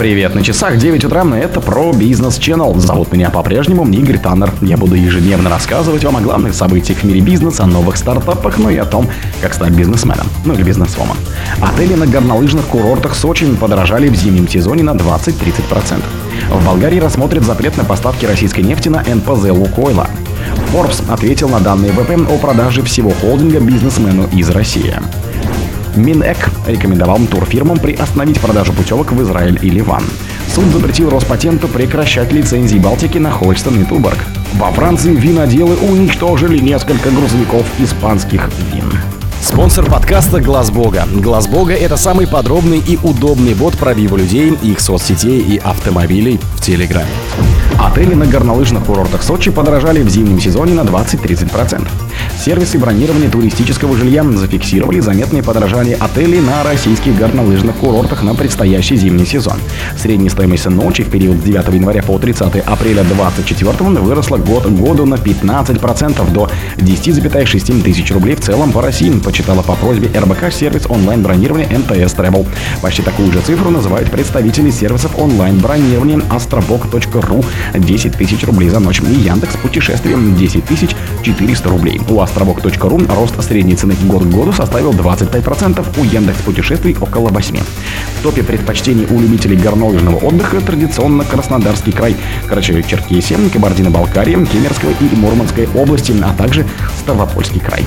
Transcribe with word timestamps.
Привет, 0.00 0.34
на 0.34 0.42
часах 0.42 0.78
9 0.78 1.04
утра, 1.04 1.26
это 1.36 1.60
про 1.60 1.92
бизнес 1.92 2.38
Channel. 2.38 2.74
Зовут 2.78 3.12
меня 3.12 3.28
по-прежнему 3.28 3.86
Игорь 3.86 4.18
Таннер. 4.18 4.50
Я 4.62 4.78
буду 4.78 4.94
ежедневно 4.94 5.50
рассказывать 5.50 6.04
вам 6.04 6.16
о 6.16 6.22
главных 6.22 6.54
событиях 6.54 7.00
в 7.00 7.04
мире 7.04 7.20
бизнеса, 7.20 7.64
о 7.64 7.66
новых 7.66 7.98
стартапах, 7.98 8.56
ну 8.56 8.70
и 8.70 8.78
о 8.78 8.86
том, 8.86 9.06
как 9.42 9.52
стать 9.52 9.72
бизнесменом, 9.72 10.26
ну 10.46 10.54
или 10.54 10.62
бизнесвоман. 10.62 11.18
Отели 11.60 11.92
на 11.96 12.06
горнолыжных 12.06 12.64
курортах 12.64 13.14
Сочи 13.14 13.44
подорожали 13.56 14.08
в 14.08 14.14
зимнем 14.14 14.48
сезоне 14.48 14.84
на 14.84 14.92
20-30%. 14.92 16.02
В 16.50 16.64
Болгарии 16.64 16.98
рассмотрят 16.98 17.44
запрет 17.44 17.76
на 17.76 17.84
поставки 17.84 18.24
российской 18.24 18.60
нефти 18.62 18.88
на 18.88 19.02
НПЗ 19.02 19.50
Лукойла. 19.50 20.08
Forbes 20.72 21.12
ответил 21.12 21.50
на 21.50 21.60
данные 21.60 21.92
ВП 21.92 22.12
о 22.26 22.38
продаже 22.38 22.82
всего 22.84 23.10
холдинга 23.10 23.60
бизнесмену 23.60 24.30
из 24.32 24.48
России. 24.48 24.94
Минэк 25.96 26.50
рекомендовал 26.66 27.18
турфирмам 27.30 27.78
приостановить 27.78 28.40
продажу 28.40 28.72
путевок 28.72 29.12
в 29.12 29.22
Израиль 29.22 29.58
и 29.62 29.70
Ливан. 29.70 30.02
Суд 30.54 30.66
запретил 30.66 31.10
Роспатенту 31.10 31.68
прекращать 31.68 32.32
лицензии 32.32 32.78
Балтики 32.78 33.18
на 33.18 33.30
Хольстон 33.30 33.80
и 33.80 33.84
Туборг. 33.84 34.18
Во 34.54 34.70
Франции 34.72 35.14
виноделы 35.14 35.76
уничтожили 35.76 36.58
несколько 36.58 37.10
грузовиков 37.10 37.66
испанских 37.78 38.50
вин. 38.72 38.99
Спонсор 39.42 39.86
подкаста 39.86 40.40
Глаз 40.40 40.70
Бога. 40.70 41.08
Глаз 41.12 41.48
Бога 41.48 41.72
это 41.72 41.96
самый 41.96 42.26
подробный 42.26 42.78
и 42.78 42.98
удобный 43.02 43.54
бот 43.54 43.76
пробива 43.76 44.16
людей, 44.16 44.52
их 44.62 44.80
соцсетей 44.80 45.40
и 45.40 45.56
автомобилей 45.56 46.38
в 46.56 46.60
Телеграме. 46.60 47.08
Отели 47.78 48.14
на 48.14 48.26
горнолыжных 48.26 48.84
курортах 48.84 49.22
Сочи 49.22 49.50
подорожали 49.50 50.02
в 50.02 50.08
зимнем 50.10 50.38
сезоне 50.38 50.74
на 50.74 50.82
20-30%. 50.82 51.88
Сервисы 52.38 52.78
бронирования 52.78 53.30
туристического 53.30 53.96
жилья 53.96 54.22
зафиксировали 54.24 55.00
заметные 55.00 55.42
подорожания 55.42 55.96
отелей 55.96 56.40
на 56.40 56.62
российских 56.62 57.16
горнолыжных 57.16 57.76
курортах 57.76 58.22
на 58.22 58.34
предстоящий 58.34 58.96
зимний 58.96 59.26
сезон. 59.26 59.58
Средняя 59.98 60.30
стоимость 60.30 60.66
ночи 60.66 61.02
в 61.02 61.10
период 61.10 61.38
с 61.38 61.42
9 61.42 61.74
января 61.74 62.02
по 62.02 62.18
30 62.18 62.56
апреля 62.66 63.02
2024 63.04 63.90
выросла 64.00 64.36
год 64.36 64.64
к 64.64 64.70
году 64.70 65.06
на 65.06 65.14
15% 65.14 66.32
до 66.32 66.50
10,6 66.76 67.82
тысяч 67.82 68.10
рублей 68.10 68.36
в 68.36 68.40
целом 68.40 68.72
по 68.72 68.82
России, 68.82 69.10
почитала 69.30 69.62
по 69.62 69.76
просьбе 69.76 70.08
РБК 70.08 70.52
сервис 70.52 70.86
онлайн-бронирования 70.88 71.68
МТС 71.68 72.14
Travel. 72.14 72.48
Почти 72.82 73.02
такую 73.02 73.30
же 73.30 73.40
цифру 73.40 73.70
называют 73.70 74.10
представители 74.10 74.70
сервисов 74.72 75.16
онлайн-бронирования 75.16 76.16
astrobox.ru 76.16 77.44
10 77.74 78.16
тысяч 78.16 78.42
рублей 78.42 78.70
за 78.70 78.80
ночь 78.80 79.00
и 79.00 79.12
Яндекс 79.12 79.54
путешествием 79.56 80.34
10 80.34 80.64
тысяч 80.64 80.96
400 81.22 81.68
рублей. 81.68 82.00
У 82.08 82.20
островок.ру 82.20 83.00
рост 83.08 83.44
средней 83.44 83.76
цены 83.76 83.94
год 84.02 84.24
к 84.24 84.26
году 84.26 84.52
составил 84.52 84.90
25%, 84.90 86.00
у 86.00 86.04
Яндекс 86.04 86.40
путешествий 86.40 86.96
около 87.00 87.28
8%. 87.28 87.62
В 88.18 88.22
топе 88.24 88.42
предпочтений 88.42 89.06
у 89.08 89.20
любителей 89.20 89.56
горнолыжного 89.56 90.16
отдыха 90.16 90.60
традиционно 90.60 91.24
Краснодарский 91.24 91.92
край, 91.92 92.16
Карачаево-Черкесия, 92.48 93.48
Кабардино-Балкария, 93.50 94.44
Кемеровская 94.44 94.92
и 95.00 95.14
Мурманская 95.14 95.68
области, 95.76 96.12
а 96.20 96.34
также 96.34 96.66
Ставропольский 96.98 97.60
край. 97.60 97.86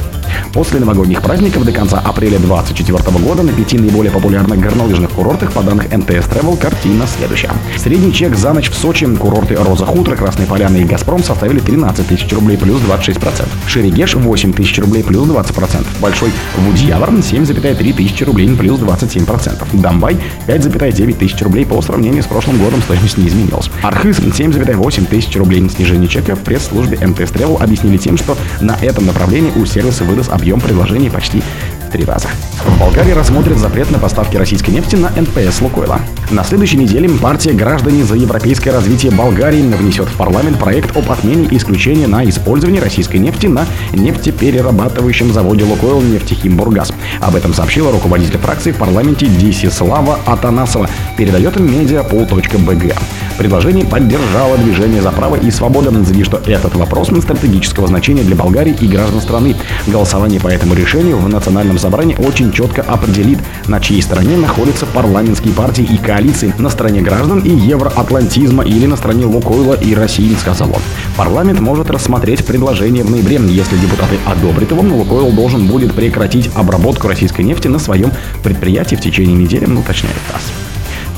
После 0.53 0.80
новогодних 0.80 1.22
праздников 1.22 1.66
до 1.66 1.72
конца 1.72 2.00
апреля 2.00 2.38
2024 2.38 3.17
года 3.20 3.44
на 3.44 3.52
пяти 3.52 3.78
наиболее 3.78 4.12
популярных 4.12 4.59
горнолыжных 4.59 5.12
курортах 5.12 5.52
по 5.52 5.64
данным 5.64 5.86
МТС 5.86 6.28
Travel 6.28 6.58
картина 6.58 7.06
следующая. 7.08 7.52
Средний 7.78 8.14
чек 8.14 8.36
за 8.36 8.54
ночь 8.54 8.70
в 8.70 8.76
Сочи, 8.76 9.06
курорты 9.16 9.56
Роза 9.56 9.86
Хутор, 9.86 10.16
Красной 10.16 10.45
Поляны 10.45 10.78
и 10.78 10.84
Газпром 10.84 11.23
составили 11.23 11.59
13 11.59 12.08
тысяч 12.08 12.31
рублей 12.34 12.58
плюс 12.58 12.81
26%. 12.81 13.48
Шерегеш 13.67 14.16
8 14.16 14.54
тысяч 14.54 14.78
рублей 14.80 15.04
плюс 15.04 15.28
20%. 15.28 15.86
Большой 16.00 16.31
Вудьявр 16.58 17.09
7,3 17.09 17.94
тысячи 17.94 18.23
рублей 18.23 18.50
плюс 18.56 18.80
27%. 18.80 19.81
Домбай 19.81 20.17
5,9 20.48 21.17
тысяч 21.17 21.42
рублей 21.42 21.66
по 21.66 21.81
сравнению 21.81 22.23
с 22.23 22.28
прошлым 22.28 22.58
годом 22.58 22.81
стоимость 22.81 23.17
не 23.17 23.28
изменилась. 23.28 23.70
Архыз 23.81 24.20
7,8 24.20 25.06
тысяч 25.06 25.36
рублей. 25.36 25.67
Снижение 25.70 26.08
чека 26.08 26.36
в 26.36 26.39
пресс-службе 26.39 26.98
МТС 27.06 27.31
Travel 27.31 27.61
объяснили 27.61 27.98
тем, 27.98 28.17
что 28.17 28.38
на 28.61 28.78
этом 28.81 29.05
направлении 29.05 29.52
у 29.55 29.66
сервиса 29.66 30.04
вырос 30.23 30.30
объем 30.30 30.60
предложений 30.60 31.10
почти 31.10 31.42
в 31.88 31.92
три 31.92 32.06
раза. 32.06 32.30
В 32.65 32.79
Болгарии 32.79 33.11
рассмотрят 33.11 33.57
запрет 33.57 33.91
на 33.91 33.99
поставки 33.99 34.37
российской 34.37 34.71
нефти 34.71 34.95
на 34.95 35.09
НПС 35.09 35.59
Лукойла. 35.59 35.99
На 36.31 36.45
следующей 36.45 36.77
неделе 36.77 37.09
партия 37.09 37.51
«Граждане 37.51 38.05
за 38.05 38.15
европейское 38.15 38.73
развитие 38.73 39.11
Болгарии» 39.11 39.61
внесет 39.61 40.07
в 40.07 40.15
парламент 40.15 40.59
проект 40.59 40.95
об 40.95 41.11
отмене 41.11 41.47
исключения 41.51 42.07
на 42.07 42.23
использование 42.23 42.81
российской 42.81 43.17
нефти 43.17 43.47
на 43.47 43.65
нефтеперерабатывающем 43.91 45.33
заводе 45.33 45.65
«Лукойл» 45.65 46.01
нефтехимбургаз. 46.01 46.93
Об 47.19 47.35
этом 47.35 47.53
сообщила 47.53 47.91
руководитель 47.91 48.37
фракции 48.37 48.71
в 48.71 48.77
парламенте 48.77 49.25
Дисислава 49.25 50.19
Атанасова, 50.25 50.89
передает 51.17 51.59
медиапол.бг. 51.59 52.95
Предложение 53.37 53.83
поддержало 53.83 54.57
движение 54.57 55.01
за 55.01 55.11
право 55.11 55.35
и 55.35 55.51
свободу, 55.51 55.91
заявив, 56.03 56.27
что 56.27 56.41
этот 56.45 56.75
вопрос 56.75 57.09
стратегического 57.09 57.87
значения 57.87 58.23
для 58.23 58.35
Болгарии 58.35 58.75
и 58.80 58.87
граждан 58.87 59.19
страны. 59.19 59.55
Голосование 59.87 60.39
по 60.39 60.47
этому 60.47 60.75
решению 60.75 61.17
в 61.17 61.27
национальном 61.27 61.77
собрании 61.77 62.15
очень 62.15 62.52
четко 62.53 62.81
определит, 62.81 63.39
на 63.67 63.80
чьей 63.80 64.02
стороне 64.02 64.37
находятся 64.37 64.86
парламентские 64.86 65.53
партии 65.53 65.83
и 65.83 65.97
коалиции, 65.97 66.53
на 66.58 66.69
стороне 66.69 67.02
граждан 67.02 67.39
и 67.39 67.49
евроатлантизма 67.49 68.64
или 68.64 68.86
на 68.86 68.95
стороне 68.95 69.25
Лукойла 69.25 69.73
и 69.73 69.93
России, 69.93 70.33
сказал 70.36 70.69
он. 70.69 70.81
Парламент 71.17 71.59
может 71.59 71.89
рассмотреть 71.89 72.45
предложение 72.45 73.03
в 73.03 73.11
ноябре. 73.11 73.39
Если 73.47 73.77
депутаты 73.77 74.17
одобрят 74.25 74.71
его, 74.71 74.81
Лукойл 74.81 75.31
должен 75.31 75.67
будет 75.67 75.93
прекратить 75.93 76.49
обработку 76.55 77.08
российской 77.08 77.42
нефти 77.42 77.67
на 77.67 77.80
своем 77.80 78.11
предприятии 78.43 78.95
в 78.95 79.02
течение 79.02 79.36
недели, 79.36 79.65
ну, 79.65 79.81
уточняет 79.81 80.17
ТАСС. 80.31 80.52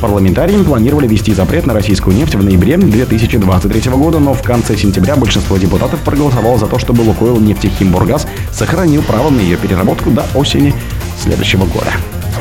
Парламентарии 0.01 0.61
планировали 0.61 1.07
ввести 1.07 1.33
запрет 1.33 1.65
на 1.65 1.73
российскую 1.73 2.15
нефть 2.15 2.35
в 2.35 2.43
ноябре 2.43 2.77
2023 2.77 3.91
года, 3.93 4.19
но 4.19 4.33
в 4.33 4.41
конце 4.41 4.75
сентября 4.75 5.15
большинство 5.15 5.57
депутатов 5.57 6.01
проголосовало 6.01 6.57
за 6.57 6.67
то, 6.67 6.77
чтобы 6.77 7.01
Лукойл 7.01 7.39
нефтехимбургаз 7.39 8.27
сохранил 8.51 9.01
право 9.01 9.29
на 9.29 9.39
ее 9.39 9.57
переработку 9.57 10.11
до 10.11 10.25
осени 10.35 10.73
следующего 11.17 11.65
года. 11.65 11.91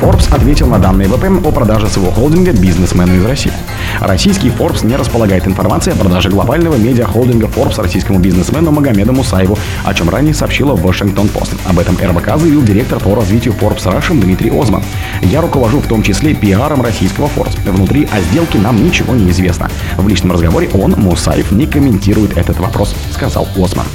Forbes 0.01 0.33
ответил 0.33 0.67
на 0.67 0.77
данные 0.77 1.07
ВП 1.07 1.23
о 1.45 1.51
продаже 1.51 1.87
своего 1.87 2.11
холдинга 2.11 2.51
бизнесмену 2.51 3.15
из 3.15 3.25
России. 3.25 3.53
Российский 4.01 4.49
Forbes 4.49 4.85
не 4.85 4.95
располагает 4.95 5.47
информацией 5.47 5.95
о 5.95 5.97
продаже 5.97 6.29
глобального 6.29 6.75
медиахолдинга 6.75 7.47
Forbes 7.47 7.81
российскому 7.81 8.19
бизнесмену 8.19 8.71
Магомеду 8.71 9.13
Мусаеву, 9.13 9.57
о 9.85 9.93
чем 9.93 10.09
ранее 10.09 10.33
сообщила 10.33 10.75
Washington 10.75 11.31
Post. 11.31 11.57
Об 11.65 11.79
этом 11.79 11.97
РБК 11.97 12.37
заявил 12.37 12.63
директор 12.63 12.99
по 12.99 13.15
развитию 13.15 13.53
Forbes 13.53 13.85
Russian 13.85 14.19
Дмитрий 14.19 14.51
Озман. 14.51 14.83
«Я 15.21 15.41
руковожу 15.41 15.79
в 15.79 15.87
том 15.87 16.03
числе 16.03 16.33
пиаром 16.33 16.81
российского 16.81 17.27
Forbes. 17.27 17.57
Внутри 17.69 18.07
о 18.11 18.19
сделке 18.19 18.57
нам 18.57 18.83
ничего 18.83 19.15
не 19.15 19.31
известно. 19.31 19.69
В 19.97 20.07
личном 20.07 20.33
разговоре 20.33 20.69
он, 20.73 20.91
Мусаев, 20.91 21.51
не 21.51 21.67
комментирует 21.67 22.37
этот 22.37 22.59
вопрос»,— 22.59 22.93
сказал 23.11 23.47
Озман. 23.55 23.85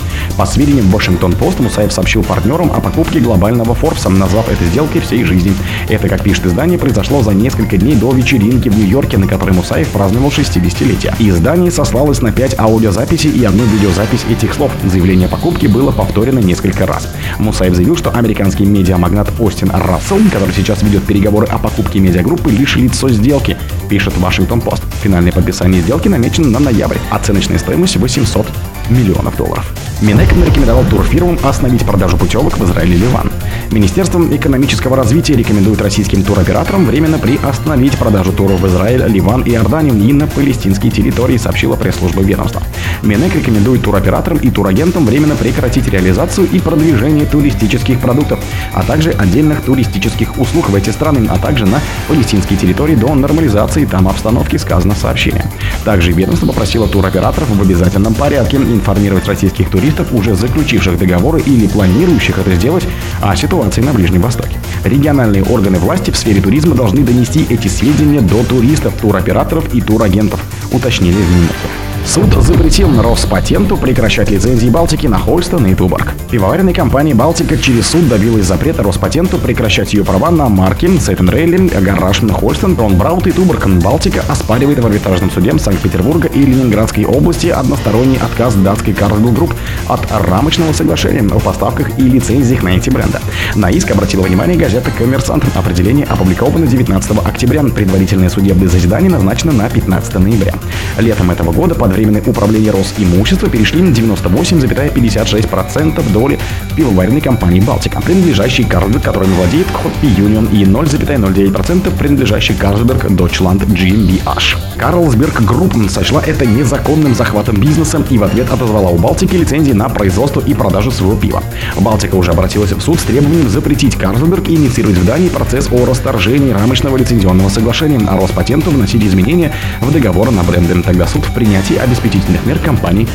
По 0.40 0.46
сведениям 0.46 0.86
Post, 0.86 1.60
Мусаев 1.60 1.92
сообщил 1.92 2.22
партнерам 2.22 2.72
о 2.72 2.80
покупке 2.80 3.20
глобального 3.20 3.74
Forbes, 3.74 4.08
назвав 4.08 4.48
это 4.48 4.64
сделкой 4.64 5.02
всей 5.02 5.22
жизни. 5.22 5.52
Это, 5.86 6.08
как 6.08 6.22
пишет 6.22 6.46
издание, 6.46 6.78
произошло 6.78 7.22
за 7.22 7.34
несколько 7.34 7.76
дней 7.76 7.94
до 7.94 8.10
вечеринки 8.10 8.70
в 8.70 8.78
Нью-Йорке, 8.78 9.18
на 9.18 9.26
которой 9.26 9.50
Мусаев 9.50 9.90
праздновал 9.90 10.30
60-летие. 10.30 11.14
Издание 11.18 11.70
сослалось 11.70 12.22
на 12.22 12.32
5 12.32 12.58
аудиозаписей 12.58 13.30
и 13.30 13.44
одну 13.44 13.64
видеозапись 13.64 14.24
этих 14.30 14.54
слов. 14.54 14.72
Заявление 14.82 15.26
о 15.26 15.30
покупке 15.30 15.68
было 15.68 15.92
повторено 15.92 16.38
несколько 16.38 16.86
раз. 16.86 17.06
Мусаев 17.38 17.74
заявил, 17.74 17.98
что 17.98 18.10
американский 18.10 18.64
медиамагнат 18.64 19.28
Остин 19.40 19.70
Рассел, 19.70 20.16
который 20.32 20.54
сейчас 20.54 20.82
ведет 20.82 21.04
переговоры 21.04 21.48
о 21.48 21.58
покупке 21.58 22.00
медиагруппы, 22.00 22.50
лишь 22.50 22.76
лицо 22.76 23.10
сделки, 23.10 23.58
пишет 23.90 24.16
Вашингтон 24.16 24.62
Пост. 24.62 24.84
Финальное 25.02 25.32
подписание 25.32 25.82
сделки 25.82 26.08
намечено 26.08 26.48
на 26.48 26.60
ноябрь. 26.60 26.96
Оценочная 27.10 27.58
стоимость 27.58 27.96
800 27.96 28.46
миллионов 28.88 29.36
долларов. 29.36 29.70
Минэк 30.02 30.32
рекомендовал 30.32 30.84
турфирмам 30.84 31.38
остановить 31.42 31.84
продажу 31.84 32.16
путевок 32.16 32.56
в 32.56 32.64
Израиль 32.64 32.94
и 32.94 32.96
Ливан. 32.96 33.29
Министерство 33.72 34.20
экономического 34.34 34.96
развития 34.96 35.36
рекомендует 35.36 35.80
российским 35.80 36.24
туроператорам 36.24 36.86
временно 36.86 37.20
приостановить 37.20 37.96
продажу 37.96 38.32
туров 38.32 38.60
в 38.60 38.66
Израиль, 38.66 39.04
Ливан 39.06 39.42
и 39.42 39.50
Иорданию 39.50 39.94
и 39.94 40.12
на 40.12 40.26
палестинские 40.26 40.90
территории, 40.90 41.36
сообщила 41.36 41.76
пресс-служба 41.76 42.20
ведомства. 42.20 42.64
Минэк 43.02 43.32
рекомендует 43.36 43.82
туроператорам 43.82 44.38
и 44.38 44.50
турагентам 44.50 45.06
временно 45.06 45.36
прекратить 45.36 45.86
реализацию 45.86 46.48
и 46.50 46.58
продвижение 46.58 47.26
туристических 47.26 48.00
продуктов, 48.00 48.40
а 48.72 48.82
также 48.82 49.12
отдельных 49.12 49.62
туристических 49.62 50.36
услуг 50.36 50.68
в 50.68 50.74
эти 50.74 50.90
страны, 50.90 51.28
а 51.30 51.38
также 51.38 51.64
на 51.64 51.80
палестинские 52.08 52.58
территории 52.58 52.96
до 52.96 53.14
нормализации 53.14 53.84
там 53.84 54.08
обстановки, 54.08 54.56
сказано 54.56 54.94
в 54.94 54.98
сообщении. 54.98 55.44
Также 55.84 56.10
ведомство 56.10 56.48
попросило 56.48 56.88
туроператоров 56.88 57.48
в 57.48 57.62
обязательном 57.62 58.14
порядке 58.14 58.56
информировать 58.56 59.28
российских 59.28 59.70
туристов, 59.70 60.08
уже 60.12 60.34
заключивших 60.34 60.98
договоры 60.98 61.40
или 61.40 61.68
планирующих 61.68 62.36
это 62.36 62.52
сделать, 62.56 62.84
о 63.22 63.36
ситуации 63.36 63.59
на 63.60 63.92
Ближнем 63.92 64.22
Востоке. 64.22 64.58
Региональные 64.84 65.42
органы 65.44 65.78
власти 65.78 66.10
в 66.10 66.16
сфере 66.16 66.40
туризма 66.40 66.74
должны 66.74 67.02
донести 67.02 67.46
эти 67.48 67.68
сведения 67.68 68.20
до 68.20 68.42
туристов, 68.42 68.94
туроператоров 69.00 69.74
и 69.74 69.80
турагентов, 69.80 70.42
уточнили 70.72 71.16
в 71.16 71.30
Минэке. 71.30 71.89
Суд 72.04 72.32
запретил 72.42 73.00
Роспатенту 73.00 73.76
прекращать 73.76 74.30
лицензии 74.30 74.68
Балтики 74.68 75.06
на 75.06 75.18
Хольстон 75.18 75.66
и 75.66 75.74
Туборг. 75.74 76.14
Пивоваренная 76.30 76.74
компания 76.74 77.14
«Балтика» 77.14 77.56
через 77.56 77.88
суд 77.88 78.08
добилась 78.08 78.46
запрета 78.46 78.82
Роспатенту 78.82 79.38
прекращать 79.38 79.92
ее 79.92 80.04
права 80.04 80.30
на 80.30 80.48
марки 80.48 80.98
Сеттенрейли, 80.98 81.68
Гараж, 81.68 82.20
Хольстон, 82.20 82.74
Браут 82.74 83.26
и 83.26 83.30
Туборг. 83.30 83.66
«Балтика» 83.68 84.24
оспаривает 84.28 84.80
в 84.80 84.86
арбитражном 84.86 85.30
суде 85.30 85.56
Санкт-Петербурга 85.56 86.28
и 86.28 86.40
Ленинградской 86.40 87.04
области 87.04 87.48
односторонний 87.48 88.16
отказ 88.16 88.54
датской 88.54 88.92
Carlsberg 88.92 89.34
Group 89.36 89.54
от 89.86 90.06
рамочного 90.10 90.72
соглашения 90.72 91.22
о 91.30 91.38
поставках 91.38 91.96
и 91.98 92.02
лицензиях 92.02 92.62
на 92.62 92.70
эти 92.76 92.90
бренды. 92.90 93.18
На 93.54 93.70
иск 93.70 93.90
обратила 93.90 94.22
внимание 94.22 94.56
газета 94.56 94.90
«Коммерсант». 94.90 95.44
Определение 95.54 96.06
опубликовано 96.06 96.66
19 96.66 97.18
октября. 97.24 97.62
Предварительное 97.62 98.30
судебное 98.30 98.68
заседание 98.68 99.10
назначено 99.10 99.52
на 99.52 99.68
15 99.68 100.14
ноября. 100.14 100.54
Летом 100.98 101.30
этого 101.30 101.52
года 101.52 101.74
под 101.74 101.89
временное 101.92 102.22
управление 102.24 102.72
Росимущества 102.72 103.48
перешли 103.48 103.82
на 103.82 103.90
98,56% 103.90 106.12
доли 106.12 106.38
пивоваренной 106.76 107.20
компании 107.20 107.60
«Балтика», 107.60 108.00
принадлежащей 108.00 108.64
Carlsberg, 108.64 109.02
которыми 109.02 109.34
владеет 109.34 109.66
Хоппи 109.70 110.06
Юнион, 110.06 110.46
и 110.46 110.64
0,09% 110.64 111.96
принадлежащей 111.96 112.54
Carlsberg 112.54 113.08
Deutschland 113.08 113.66
GmbH. 113.66 114.56
Carlsberg 114.78 115.44
Group 115.44 115.90
сочла 115.90 116.22
это 116.26 116.46
незаконным 116.46 117.14
захватом 117.14 117.60
бизнеса 117.60 118.02
и 118.08 118.16
в 118.16 118.24
ответ 118.24 118.50
отозвала 118.50 118.88
у 118.88 118.96
Балтики 118.96 119.36
лицензии 119.36 119.72
на 119.72 119.88
производство 119.88 120.40
и 120.40 120.54
продажу 120.54 120.90
своего 120.90 121.16
пива. 121.16 121.42
Балтика 121.78 122.14
уже 122.14 122.30
обратилась 122.30 122.72
в 122.72 122.80
суд 122.80 122.98
с 122.98 123.02
требованием 123.02 123.48
запретить 123.48 123.94
и 123.94 124.54
инициировать 124.54 124.96
в 124.96 125.04
Дании 125.04 125.28
процесс 125.28 125.68
о 125.70 125.84
расторжении 125.84 126.52
рамочного 126.52 126.96
лицензионного 126.96 127.48
соглашения, 127.48 128.00
а 128.08 128.16
Роспатенту 128.16 128.70
вносить 128.70 129.04
изменения 129.04 129.52
в 129.80 129.92
договор 129.92 130.30
на 130.30 130.42
бренды. 130.42 130.80
Тогда 130.82 131.06
суд 131.06 131.24
в 131.24 131.34
принятии 131.34 131.76
обеспечительных 131.80 132.44
мер 132.46 132.58
компании 132.58 133.08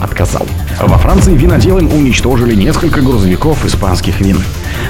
отказал. 0.00 0.46
Во 0.80 0.98
Франции 0.98 1.36
виноделы 1.36 1.82
уничтожили 1.82 2.54
несколько 2.54 3.00
грузовиков 3.00 3.64
испанских 3.64 4.20
вин. 4.20 4.38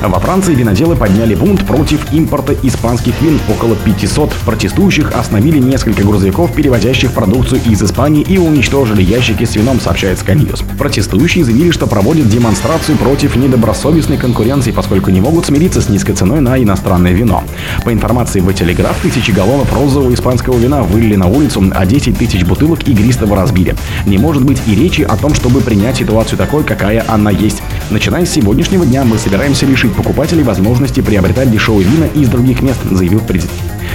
Во 0.03 0.19
Франции 0.21 0.55
виноделы 0.55 0.97
подняли 0.97 1.35
бунт 1.35 1.67
против 1.67 2.13
импорта 2.13 2.55
испанских 2.63 3.21
вин. 3.21 3.39
Около 3.49 3.77
500 3.77 4.33
протестующих 4.47 5.13
остановили 5.15 5.59
несколько 5.59 6.03
грузовиков, 6.03 6.55
перевозящих 6.55 7.13
продукцию 7.13 7.61
из 7.67 7.83
Испании 7.83 8.23
и 8.23 8.39
уничтожили 8.39 9.03
ящики 9.03 9.45
с 9.45 9.57
вином, 9.57 9.81
сообщает 9.81 10.19
Sky. 10.19 10.41
Протестующие 10.79 11.45
заявили, 11.45 11.71
что 11.71 11.87
проводят 11.87 12.29
демонстрацию 12.29 12.97
против 12.99 13.37
недобросовестной 13.37 14.17
конкуренции, 14.17 14.71
поскольку 14.71 15.11
не 15.11 15.21
могут 15.21 15.47
смириться 15.47 15.81
с 15.81 15.89
низкой 15.89 16.15
ценой 16.15 16.41
на 16.41 16.63
иностранное 16.63 17.13
вино. 17.13 17.43
По 17.85 17.93
информации 17.93 18.41
в 18.41 18.53
телеграф, 18.53 18.97
тысячи 19.03 19.31
галлонов 19.31 19.73
розового 19.73 20.13
испанского 20.15 20.57
вина 20.59 20.83
вылили 20.83 21.17
на 21.17 21.27
улицу, 21.27 21.63
а 21.75 21.87
10 21.87 22.19
тысяч 22.19 22.45
бутылок 22.45 22.87
игристого 22.89 23.37
разбили. 23.37 23.75
Не 24.07 24.19
может 24.19 24.45
быть 24.45 24.61
и 24.67 24.75
речи 24.75 25.00
о 25.03 25.17
том, 25.17 25.35
чтобы 25.35 25.61
принять 25.61 25.97
ситуацию 25.97 26.39
такой, 26.39 26.65
какая 26.65 27.05
она 27.09 27.31
есть. 27.31 27.63
Начиная 27.91 28.25
с 28.25 28.31
сегодняшнего 28.31 28.85
дня 28.87 29.05
мы 29.05 29.19
собираемся 29.19 29.67
лишить 29.67 29.95
покупателей 29.95 30.43
возможности 30.43 31.01
приобретать 31.01 31.51
дешевые 31.51 31.89
вина 31.89 32.07
из 32.07 32.29
других 32.29 32.63
мест, 32.63 32.81
заявил 32.91 33.21
президент 33.21 33.51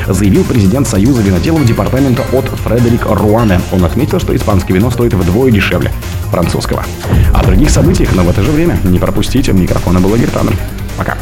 заявил 0.07 0.43
президент 0.43 0.87
Союза 0.87 1.21
виноделов 1.21 1.65
департамента 1.65 2.23
от 2.33 2.45
Фредерик 2.45 3.05
Руане. 3.05 3.59
Он 3.71 3.83
отметил, 3.85 4.19
что 4.19 4.35
испанское 4.35 4.77
вино 4.77 4.91
стоит 4.91 5.13
вдвое 5.13 5.51
дешевле 5.51 5.91
французского. 6.29 6.85
О 7.33 7.43
других 7.43 7.69
событиях, 7.69 8.13
но 8.13 8.23
в 8.23 8.29
это 8.29 8.43
же 8.43 8.51
время 8.51 8.77
не 8.83 8.99
пропустите. 8.99 9.53
Микрофона 9.53 9.99
был 9.99 10.15
Гертаном. 10.15 10.55
Пока. 10.97 11.17